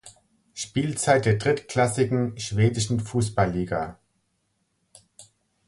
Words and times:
Spielzeit 0.55 1.25
der 1.25 1.35
drittklassigen 1.37 2.35
schwedischen 2.39 2.99
Fußballliga. 3.01 3.99